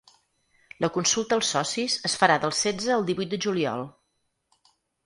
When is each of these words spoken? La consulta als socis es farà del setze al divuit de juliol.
La 0.85 0.89
consulta 0.95 1.37
als 1.41 1.51
socis 1.57 1.99
es 2.11 2.17
farà 2.23 2.41
del 2.47 2.57
setze 2.63 2.97
al 2.99 3.07
divuit 3.13 3.37
de 3.37 3.41
juliol. 3.47 3.89